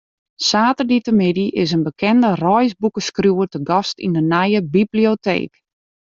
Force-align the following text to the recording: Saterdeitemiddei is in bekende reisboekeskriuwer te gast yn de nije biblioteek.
Saterdeitemiddei 0.43 1.47
is 1.63 1.73
in 1.77 1.83
bekende 1.89 2.31
reisboekeskriuwer 2.45 3.47
te 3.51 3.59
gast 3.69 3.97
yn 4.05 4.11
de 4.17 4.23
nije 4.33 4.61
biblioteek. 4.75 5.51